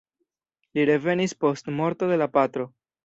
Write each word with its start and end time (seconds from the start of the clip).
Li 0.77 0.85
revenis 0.89 1.37
post 1.45 1.71
morto 1.81 2.09
de 2.13 2.19
la 2.23 2.29
patro. 2.39 2.67